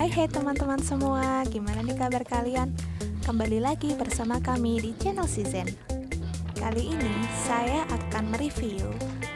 [0.00, 2.72] Hai hai teman-teman semua, gimana nih kabar kalian?
[3.20, 5.68] Kembali lagi bersama kami di channel Season
[6.56, 8.80] Kali ini saya akan mereview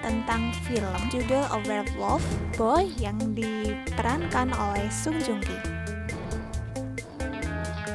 [0.01, 2.25] tentang film judul Overlove
[2.57, 5.59] Boy yang diperankan oleh Sung Joong Ki.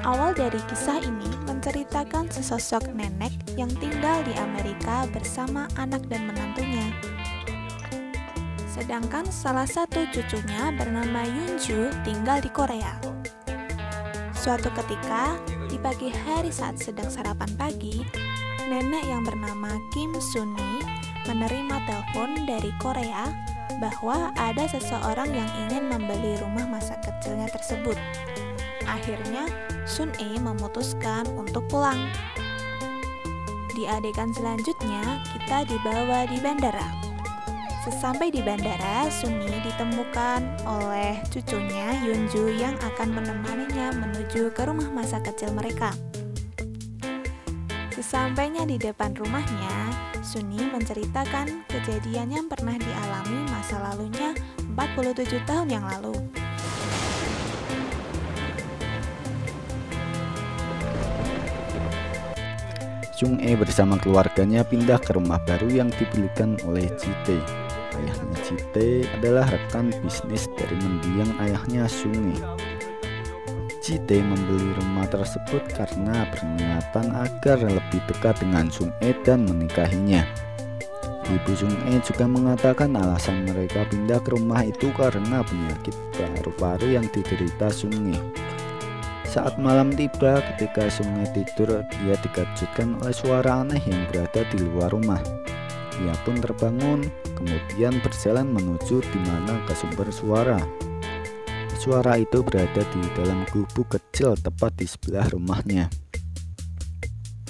[0.06, 6.86] Awal dari kisah ini menceritakan sesosok nenek yang tinggal di Amerika bersama anak dan menantunya
[8.80, 12.96] Sedangkan salah satu cucunya bernama Yunju tinggal di Korea.
[14.32, 15.36] Suatu ketika,
[15.68, 18.08] di pagi hari saat sedang sarapan pagi,
[18.72, 20.80] nenek yang bernama Kim Suni
[21.28, 23.28] menerima telepon dari Korea
[23.84, 28.00] bahwa ada seseorang yang ingin membeli rumah masa kecilnya tersebut.
[28.88, 29.44] Akhirnya,
[29.84, 32.00] Sun E memutuskan untuk pulang.
[33.76, 37.09] Di adegan selanjutnya, kita dibawa di bandara.
[37.90, 45.18] Sesampai di bandara, Sunyi ditemukan oleh cucunya Yunju yang akan menemaninya menuju ke rumah masa
[45.26, 45.90] kecil mereka.
[47.90, 49.90] Sesampainya di depan rumahnya,
[50.22, 54.38] Sunyi menceritakan kejadian yang pernah dialami masa lalunya
[54.70, 56.14] 47 tahun yang lalu.
[63.18, 67.69] Sung E bersama keluarganya pindah ke rumah baru yang dibelikan oleh Jite
[68.00, 72.40] ayahnya Cite adalah rekan bisnis dari mendiang ayahnya Sungi.
[73.84, 80.24] Cite membeli rumah tersebut karena berniatan agar lebih dekat dengan Sung E dan menikahinya.
[81.30, 87.06] Ibu Sung E juga mengatakan alasan mereka pindah ke rumah itu karena penyakit paru-paru yang
[87.12, 88.18] diderita Sungi.
[89.30, 94.90] Saat malam tiba, ketika Sungai tidur, dia dikejutkan oleh suara aneh yang berada di luar
[94.90, 95.22] rumah.
[96.00, 97.04] Ia pun terbangun,
[97.36, 100.60] kemudian berjalan menuju di mana ke sumber suara.
[101.80, 105.88] Suara itu berada di dalam gubuk kecil tepat di sebelah rumahnya.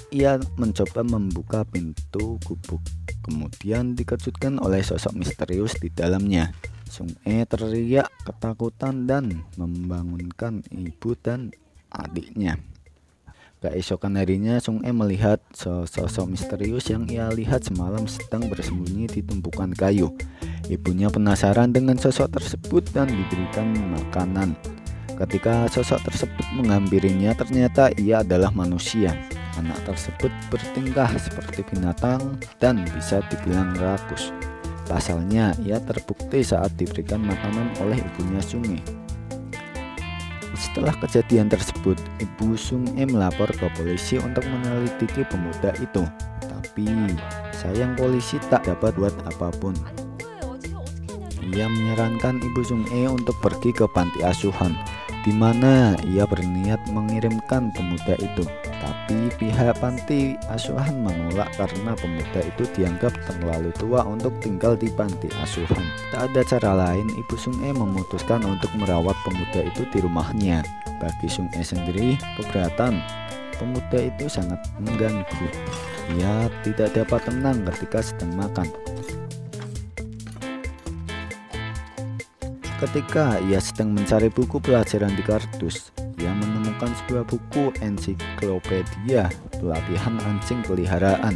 [0.10, 2.82] Ia mencoba membuka pintu gubuk,
[3.22, 6.50] kemudian dikejutkan oleh sosok misterius di dalamnya.
[6.90, 11.54] Sung E teriak ketakutan dan membangunkan ibu dan
[11.94, 12.58] adiknya.
[13.60, 19.76] Keesokan harinya, Sung E melihat sosok misterius yang ia lihat semalam sedang bersembunyi di tumpukan
[19.76, 20.16] kayu.
[20.72, 24.56] Ibunya penasaran dengan sosok tersebut dan diberikan makanan.
[25.20, 29.12] Ketika sosok tersebut menghampirinya, ternyata ia adalah manusia.
[29.60, 34.32] Anak tersebut bertingkah seperti binatang dan bisa dibilang rakus.
[34.88, 38.80] Pasalnya, ia terbukti saat diberikan makanan oleh ibunya Sungi.
[40.60, 46.04] Setelah kejadian tersebut, Ibu Sung E melapor ke polisi untuk meneliti pemuda itu.
[46.44, 47.16] Tapi
[47.56, 49.72] sayang polisi tak dapat buat apa pun.
[51.56, 54.76] Ia menyarankan Ibu Sung E untuk pergi ke panti asuhan,
[55.24, 58.44] di mana ia berniat mengirimkan pemuda itu.
[58.80, 65.28] Tapi pihak panti asuhan menolak karena pemuda itu dianggap terlalu tua untuk tinggal di panti
[65.44, 65.84] asuhan.
[66.16, 70.64] Tak ada cara lain, Ibu Sung E memutuskan untuk merawat pemuda itu di rumahnya.
[71.04, 73.04] Bagi Sung E sendiri, keberatan.
[73.60, 75.48] Pemuda itu sangat mengganggu.
[76.16, 78.72] Ia tidak dapat tenang ketika sedang makan.
[82.80, 86.32] Ketika ia sedang mencari buku pelajaran di kardus, ia
[86.80, 89.28] menemukan sebuah buku ensiklopedia
[89.60, 91.36] pelatihan anjing peliharaan.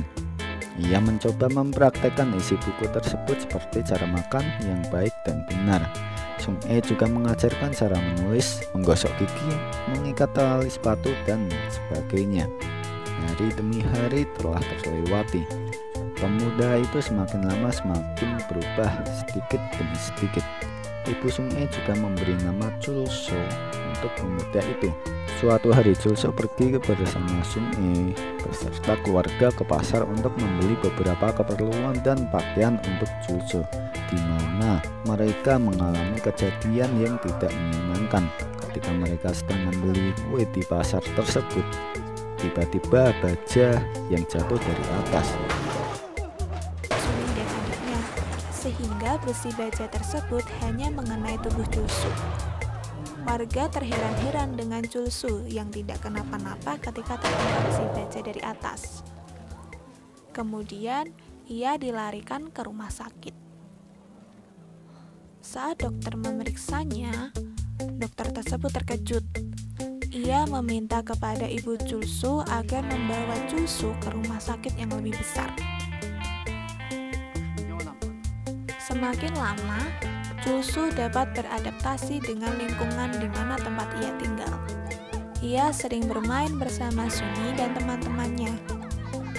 [0.79, 5.83] Ia mencoba mempraktekkan isi buku tersebut seperti cara makan yang baik dan benar.
[6.39, 9.51] Sung E juga mengajarkan cara menulis, menggosok gigi,
[9.91, 12.47] mengikat tali sepatu, dan sebagainya.
[13.27, 15.43] Hari demi hari telah terlewati.
[16.15, 20.45] Pemuda itu semakin lama semakin berubah sedikit demi sedikit.
[21.03, 23.35] Ibu Sung E juga memberi nama Chul So
[23.91, 24.87] untuk pemuda itu.
[25.43, 31.99] Suatu hari Julso pergi bersama Sun E beserta keluarga ke pasar untuk membeli beberapa keperluan
[31.99, 33.59] dan pakaian untuk Julso
[34.07, 38.23] di mana mereka mengalami kejadian yang tidak menyenangkan
[38.63, 41.67] ketika mereka sedang membeli kue di pasar tersebut.
[42.39, 45.27] Tiba-tiba baja yang jatuh dari atas
[48.63, 52.07] sehingga besi baja tersebut hanya mengenai tubuh Julsu.
[53.23, 58.81] Warga terheran-heran dengan Culsu yang tidak kenapa-napa ketika tertangkap si baja dari atas.
[60.35, 61.07] Kemudian,
[61.47, 63.31] ia dilarikan ke rumah sakit.
[65.39, 67.31] Saat dokter memeriksanya,
[67.95, 69.23] dokter tersebut terkejut.
[70.11, 75.47] Ia meminta kepada ibu Culsu agar membawa Culsu ke rumah sakit yang lebih besar.
[78.83, 79.79] Semakin lama,
[80.43, 84.51] Culsu dapat beradaptasi dengan lingkungan di mana tempat ia tinggal.
[85.39, 88.51] Ia sering bermain bersama Suni dan teman-temannya.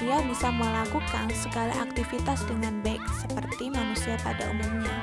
[0.01, 4.97] Ia bisa melakukan segala aktivitas dengan baik seperti manusia pada umumnya.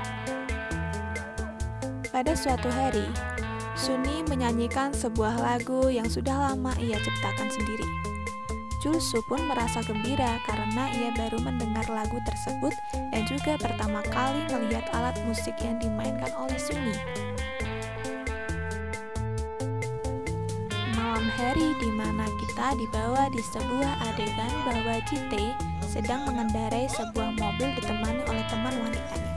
[2.10, 3.06] Pada suatu hari,
[3.78, 8.11] Suni menyanyikan sebuah lagu yang sudah lama ia ciptakan sendiri.
[8.82, 12.74] Julsu pun merasa gembira karena ia baru mendengar lagu tersebut
[13.14, 16.98] dan juga pertama kali melihat alat musik yang dimainkan oleh Suni.
[20.98, 25.54] Malam hari di mana kita dibawa di sebuah adegan bahwa Jite
[25.86, 29.34] sedang mengendarai sebuah mobil ditemani oleh teman wanitanya.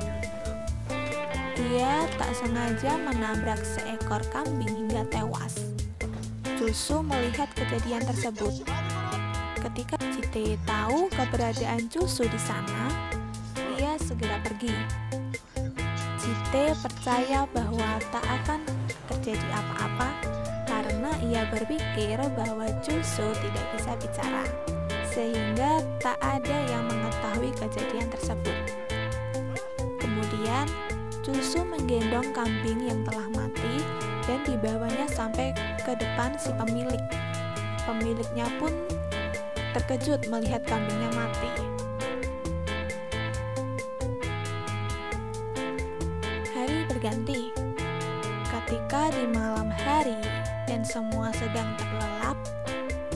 [1.69, 5.69] Ia tak sengaja menabrak seekor kambing hingga tewas.
[6.57, 8.65] Julsu melihat kejadian tersebut
[9.65, 12.93] Ketika Cite tahu keberadaan Cusu di sana,
[13.81, 14.77] ia segera pergi.
[16.21, 18.61] Cite percaya bahwa tak akan
[19.09, 20.13] terjadi apa-apa
[20.69, 24.45] karena ia berpikir bahwa Cusu tidak bisa bicara,
[25.09, 28.69] sehingga tak ada yang mengetahui kejadian tersebut.
[29.97, 30.69] Kemudian,
[31.25, 33.81] Cusu menggendong kambing yang telah mati
[34.29, 37.01] dan dibawanya sampai ke depan si pemilik.
[37.89, 38.73] Pemiliknya pun
[39.75, 41.51] terkejut melihat kambingnya mati.
[46.55, 47.51] Hari berganti.
[48.55, 50.17] Ketika di malam hari
[50.71, 52.39] dan semua sedang terlelap,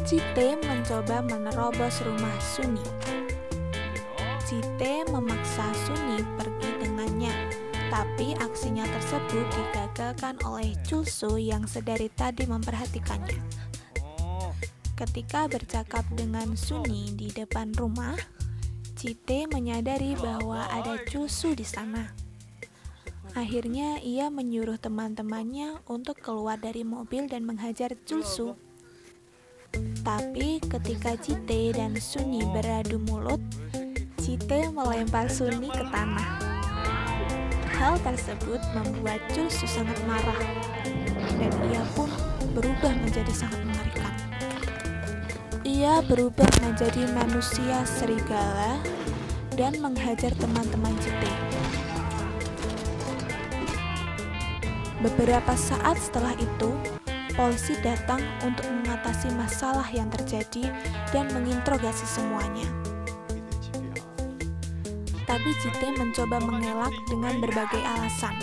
[0.02, 2.84] Cite mencoba menerobos rumah Suni.
[4.43, 7.32] Cite memaksa Suni pergi dengannya,
[7.93, 13.57] tapi aksinya tersebut digagalkan oleh Cusu yang sedari tadi memperhatikannya.
[14.99, 18.19] Ketika bercakap dengan Suni di depan rumah,
[18.99, 22.11] Cite menyadari bahwa ada Cusu di sana.
[23.39, 28.59] Akhirnya ia menyuruh teman-temannya untuk keluar dari mobil dan menghajar Cusu.
[30.03, 33.39] Tapi ketika Cite dan Suni beradu mulut,
[34.19, 36.43] Cite melempar Suni ke tanah.
[37.71, 40.43] Hal tersebut membuat Cusu sangat marah
[41.39, 42.11] dan ia pun
[42.51, 43.78] berubah menjadi sangat mengerikan.
[45.69, 48.81] Ia berubah menjadi manusia serigala
[49.53, 51.29] dan menghajar teman-teman Cite.
[55.05, 56.73] Beberapa saat setelah itu,
[57.37, 60.73] polisi datang untuk mengatasi masalah yang terjadi
[61.12, 62.65] dan menginterogasi semuanya.
[65.29, 68.41] Tapi Cite mencoba mengelak dengan berbagai alasan.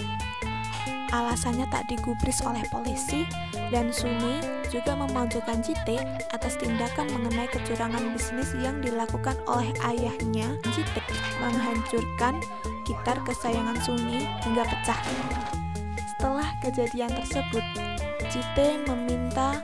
[1.10, 3.26] Alasannya tak digubris oleh polisi
[3.74, 6.04] dan Suni juga memojokkan Jite
[6.36, 11.00] atas tindakan mengenai kecurangan bisnis yang dilakukan oleh ayahnya Jite
[11.40, 12.44] menghancurkan
[12.84, 15.00] gitar kesayangan Suni hingga pecah.
[15.96, 17.64] Setelah kejadian tersebut,
[18.28, 19.64] Jite meminta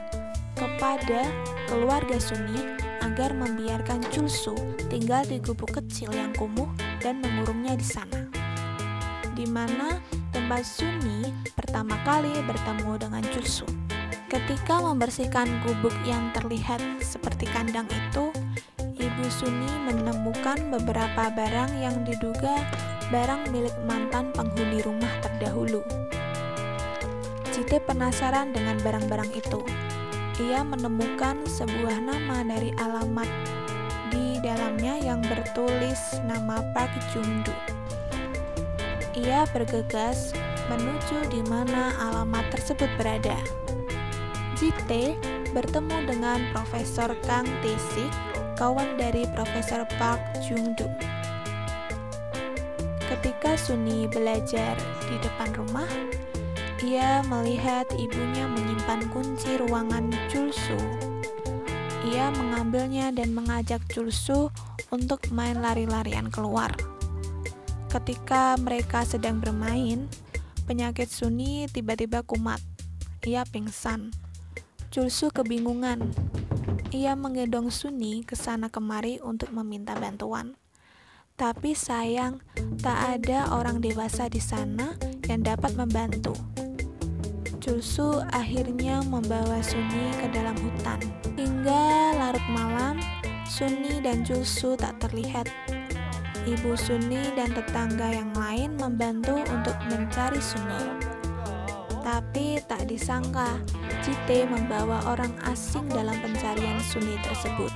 [0.56, 1.28] kepada
[1.68, 4.56] keluarga Suni agar membiarkan Chulsu
[4.88, 6.68] tinggal di gubuk kecil yang kumuh
[7.04, 8.24] dan mengurungnya di sana.
[9.36, 10.00] Di mana
[10.32, 13.81] tempat Suni pertama kali bertemu dengan Chulsu.
[14.32, 18.32] Ketika membersihkan gubuk yang terlihat seperti kandang itu,
[18.80, 22.64] Ibu Suni menemukan beberapa barang yang diduga
[23.12, 25.84] barang milik mantan penghuni rumah terdahulu.
[27.52, 29.60] Cite penasaran dengan barang-barang itu.
[30.40, 33.28] Ia menemukan sebuah nama dari alamat
[34.08, 37.52] di dalamnya yang bertulis nama Park Jungdu.
[39.12, 40.32] Ia bergegas
[40.72, 43.36] menuju di mana alamat tersebut berada.
[44.62, 45.18] Jite
[45.50, 48.14] bertemu dengan Profesor Kang Tae-sik,
[48.54, 50.86] kawan dari Profesor Park Jung-doo.
[53.10, 54.78] Ketika Suni belajar
[55.10, 55.90] di depan rumah,
[56.78, 60.78] ia melihat ibunya menyimpan kunci ruangan Chulsu.
[62.14, 64.46] Ia mengambilnya dan mengajak Chulsu
[64.94, 66.70] untuk main lari-larian keluar.
[67.90, 70.06] Ketika mereka sedang bermain,
[70.70, 72.62] penyakit Suni tiba-tiba kumat.
[73.26, 74.21] Ia pingsan.
[74.92, 76.12] Julsu kebingungan.
[76.92, 80.60] Ia menggendong Suni ke sana kemari untuk meminta bantuan.
[81.32, 82.44] Tapi sayang,
[82.84, 84.92] tak ada orang dewasa di sana
[85.32, 86.36] yang dapat membantu.
[87.56, 91.00] Julsu akhirnya membawa Suni ke dalam hutan.
[91.40, 93.00] Hingga larut malam,
[93.48, 95.48] Suni dan Julsu tak terlihat.
[96.44, 101.01] Ibu Suni dan tetangga yang lain membantu untuk mencari Suni.
[102.02, 103.62] Tapi tak disangka,
[104.02, 107.70] Cite membawa orang asing dalam pencarian Suni tersebut.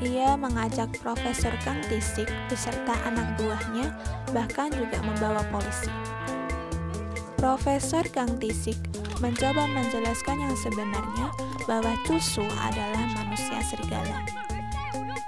[0.00, 3.92] Ia mengajak Profesor Kang Tisik beserta anak buahnya,
[4.32, 5.92] bahkan juga membawa polisi.
[7.36, 8.80] Profesor Kang Tisik
[9.20, 11.28] mencoba menjelaskan yang sebenarnya
[11.68, 14.24] bahwa Cusu adalah manusia serigala.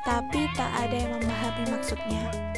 [0.08, 2.49] Tapi tak ada yang memahami maksudnya.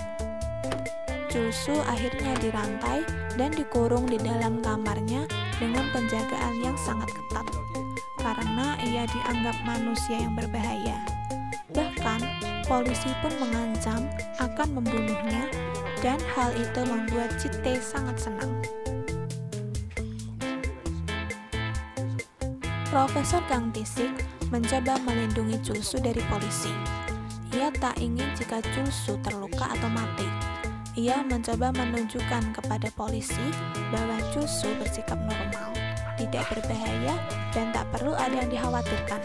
[1.33, 3.09] Cusu akhirnya dirantai
[3.41, 5.25] dan dikurung di dalam kamarnya
[5.57, 7.49] dengan penjagaan yang sangat ketat
[8.21, 11.01] karena ia dianggap manusia yang berbahaya.
[11.73, 12.21] Bahkan,
[12.69, 14.13] polisi pun mengancam
[14.45, 15.49] akan membunuhnya
[16.05, 18.53] dan hal itu membuat Cite sangat senang.
[22.93, 24.13] Profesor Kang Tisik
[24.53, 26.77] mencoba melindungi Culsu dari polisi.
[27.57, 30.52] Ia tak ingin jika Culsu terluka atau mati.
[30.93, 33.49] Ia mencoba menunjukkan kepada polisi
[33.89, 35.73] bahwa Culsu bersikap normal,
[36.21, 37.17] tidak berbahaya,
[37.57, 39.25] dan tak perlu ada yang dikhawatirkan.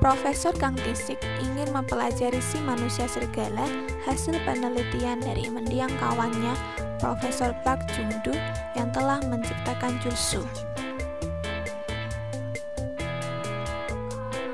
[0.00, 3.68] Profesor Kang Tisik ingin mempelajari si manusia serigala
[4.08, 6.56] hasil penelitian dari mendiang kawannya
[6.96, 8.32] Profesor Park Jung-do
[8.80, 10.40] yang telah menciptakan Culsu.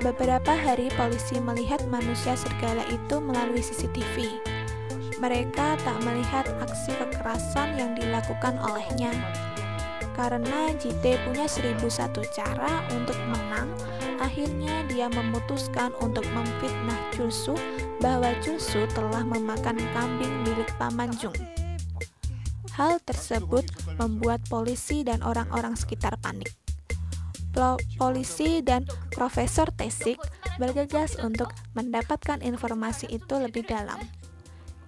[0.02, 4.53] Beberapa hari polisi melihat manusia serigala itu melalui CCTV.
[5.22, 9.14] Mereka tak melihat aksi kekerasan yang dilakukan olehnya.
[10.14, 13.66] Karena JT punya seribu satu cara untuk menang,
[14.22, 17.58] akhirnya dia memutuskan untuk memfitnah Chulsu
[17.98, 21.34] bahwa Chulsu telah memakan kambing milik Paman Jung.
[22.74, 23.66] Hal tersebut
[23.98, 26.50] membuat polisi dan orang-orang sekitar panik
[27.96, 28.82] polisi dan
[29.14, 30.18] Profesor Tesik
[30.58, 33.98] bergegas untuk mendapatkan informasi itu lebih dalam.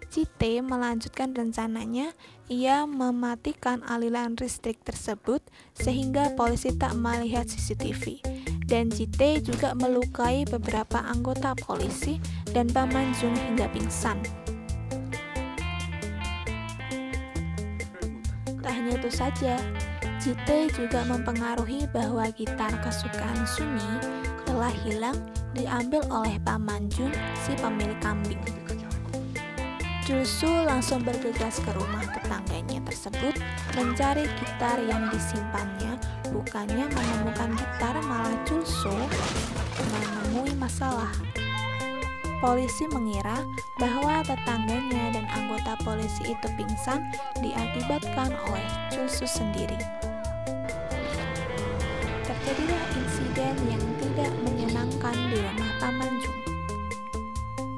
[0.06, 2.14] Cite melanjutkan rencananya,
[2.46, 5.42] ia mematikan aliran listrik tersebut
[5.74, 8.22] sehingga polisi tak melihat CCTV.
[8.66, 12.18] Dan Cite juga melukai beberapa anggota polisi
[12.50, 14.18] dan Paman Jung hingga pingsan.
[18.62, 19.54] Tak hanya itu saja,
[20.18, 24.02] Jite juga mempengaruhi bahwa gitar kesukaan Sunyi
[24.42, 25.14] telah hilang
[25.54, 27.14] diambil oleh Paman Jun,
[27.46, 28.65] si pemilik kambing.
[30.06, 33.34] Julsu langsung bergegas ke rumah tetangganya tersebut
[33.74, 35.98] mencari gitar yang disimpannya,
[36.30, 38.94] bukannya menemukan gitar malah Julsu
[39.82, 41.10] menemui masalah.
[42.38, 43.42] Polisi mengira
[43.82, 47.02] bahwa tetangganya dan anggota polisi itu pingsan
[47.42, 49.74] diakibatkan oleh Julsu sendiri
[52.46, 56.15] terjadilah insiden yang tidak menyenangkan di rumah Paman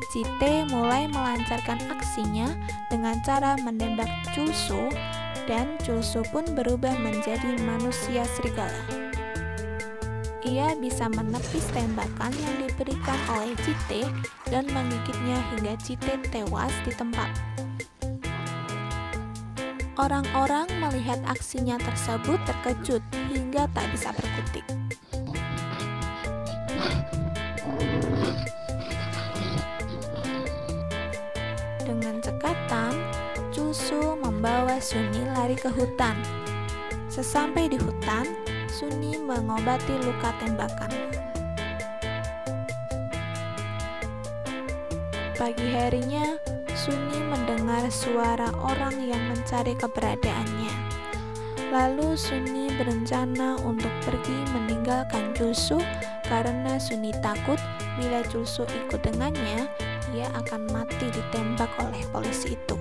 [0.08, 0.24] Jung.
[0.24, 2.48] Cite mulai melancarkan aksinya
[2.88, 4.88] dengan cara menembak Chulsu
[5.48, 8.84] dan Chulsu pun berubah menjadi manusia serigala.
[10.48, 14.08] Ia bisa menepis tembakan yang diberikan oleh Cite
[14.48, 17.28] dan menggigitnya hingga Cite tewas di tempat.
[19.98, 23.02] Orang-orang melihat aksinya tersebut terkejut
[23.34, 24.87] hingga tak bisa berkutik.
[32.38, 32.94] Dengan cekatan,
[33.50, 36.14] Cusu membawa Suni lari ke hutan.
[37.10, 38.30] Sesampai di hutan,
[38.70, 40.92] Suni mengobati luka tembakan.
[45.34, 46.38] Pagi harinya,
[46.78, 50.74] Suni mendengar suara orang yang mencari keberadaannya.
[51.74, 55.82] Lalu Suni berencana untuk pergi meninggalkan Julsu
[56.30, 57.58] karena Suni takut
[57.98, 59.66] bila Julsu ikut dengannya,
[60.14, 62.76] ia akan mati ditembak oleh polisi itu.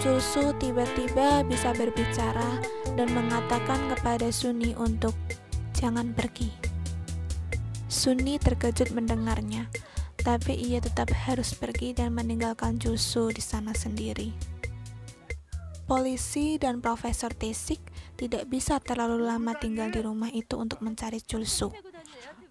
[0.00, 2.60] Julsu tiba-tiba bisa berbicara
[2.92, 5.16] dan mengatakan kepada Suni untuk
[5.72, 6.52] jangan pergi.
[7.88, 9.70] Suni terkejut mendengarnya
[10.24, 14.32] tapi ia tetap harus pergi dan meninggalkan Jusu di sana sendiri.
[15.84, 17.76] Polisi dan Profesor Tesik
[18.16, 21.68] tidak bisa terlalu lama tinggal di rumah itu untuk mencari Julsu.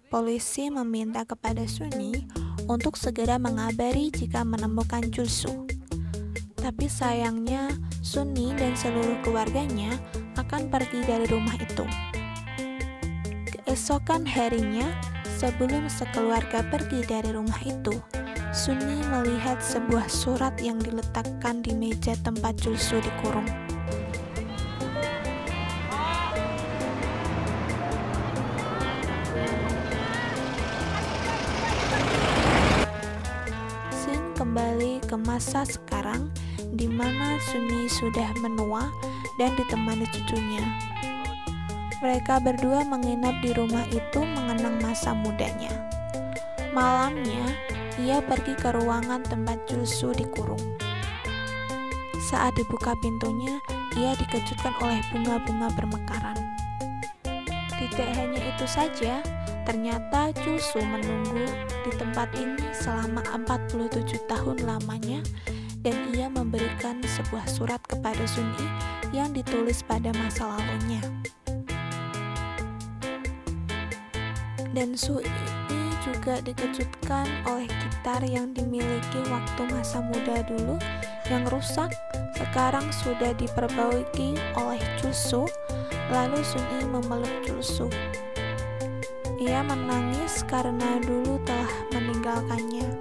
[0.06, 2.30] Polisi meminta kepada Suni
[2.70, 5.66] untuk segera mengabari jika menemukan Julsu.
[6.58, 9.96] Tapi sayangnya, Suni dan seluruh keluarganya
[10.36, 11.84] akan pergi dari rumah itu.
[13.48, 14.88] Keesokan harinya,
[15.34, 17.98] Sebelum sekeluarga pergi dari rumah itu,
[18.54, 23.63] Sunni melihat sebuah surat yang diletakkan di meja tempat Julsu dikurung.
[35.14, 36.26] Ke masa sekarang
[36.74, 38.90] di mana Sunni sudah menua
[39.38, 40.66] dan ditemani cucunya.
[42.02, 45.70] Mereka berdua menginap di rumah itu mengenang masa mudanya.
[46.74, 47.46] Malamnya,
[48.02, 50.58] ia pergi ke ruangan tempat Julsu dikurung.
[52.24, 53.62] saat dibuka pintunya,
[53.94, 56.38] ia dikejutkan oleh bunga-bunga bermekaran.
[57.78, 59.22] Tidak hanya itu saja,
[59.64, 61.48] ternyata Chulsu menunggu
[61.84, 65.24] di tempat ini selama 47 tahun lamanya
[65.84, 68.68] dan ia memberikan sebuah surat kepada Sunyi
[69.12, 71.04] yang ditulis pada masa lalunya.
[74.74, 80.80] Dan Su ini juga dikejutkan oleh gitar yang dimiliki waktu masa muda dulu
[81.30, 81.94] yang rusak
[82.34, 85.46] sekarang sudah diperbaiki oleh Chulsu
[86.10, 87.86] lalu Sunyi memeluk Chulsu.
[89.44, 92.96] Ia menangis karena dulu telah meninggalkannya.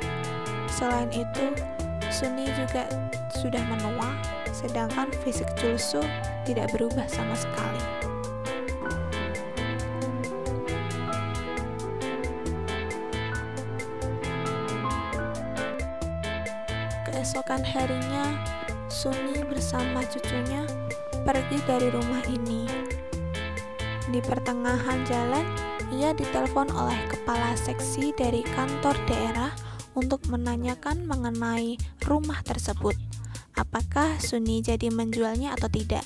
[0.67, 1.55] Selain itu,
[2.11, 2.83] Sunni juga
[3.39, 4.11] sudah menua,
[4.51, 6.03] sedangkan fisik Chulsu
[6.43, 7.79] tidak berubah sama sekali.
[17.07, 18.35] Keesokan harinya,
[18.91, 20.67] Sunni bersama cucunya
[21.23, 22.67] pergi dari rumah ini.
[24.11, 25.47] Di pertengahan jalan,
[25.93, 29.53] ia ditelepon oleh kepala seksi dari kantor daerah
[29.93, 31.77] untuk menanyakan mengenai
[32.09, 32.97] rumah tersebut.
[33.53, 36.01] Apakah Suni jadi menjualnya atau tidak?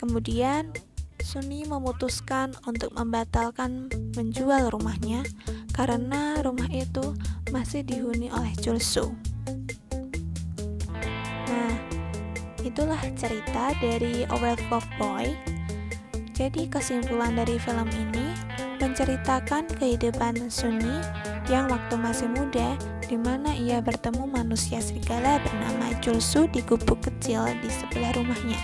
[0.00, 0.72] Kemudian
[1.20, 5.20] Suni memutuskan untuk membatalkan menjual rumahnya
[5.76, 7.12] karena rumah itu
[7.52, 9.12] masih dihuni oleh Chulsu.
[11.46, 11.74] Nah,
[12.64, 15.59] itulah cerita dari A World of Boy.
[16.40, 18.32] Jadi kesimpulan dari film ini
[18.80, 21.04] menceritakan kehidupan Sunni
[21.52, 27.44] yang waktu masih muda, di mana ia bertemu manusia serigala bernama Julsu di gubuk kecil
[27.60, 28.56] di sebelah rumahnya.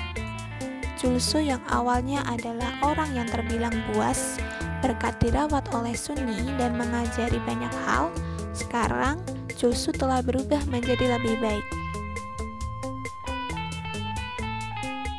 [0.97, 4.40] Julsu yang awalnya adalah orang yang terbilang buas,
[4.80, 8.09] berkat dirawat oleh Sunni dan mengajari banyak hal,
[8.56, 9.21] sekarang
[9.52, 11.66] Julsu telah berubah menjadi lebih baik.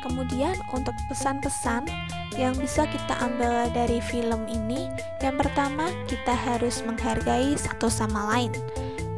[0.02, 2.07] Kemudian untuk pesan-pesan
[2.38, 4.86] yang bisa kita ambil dari film ini,
[5.18, 8.54] yang pertama kita harus menghargai satu sama lain.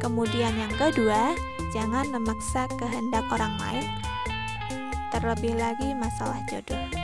[0.01, 1.37] Kemudian yang kedua,
[1.69, 3.85] jangan memaksa kehendak orang lain.
[5.13, 7.00] Terlebih lagi masalah jodoh.